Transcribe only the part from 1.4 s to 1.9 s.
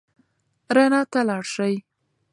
شئ.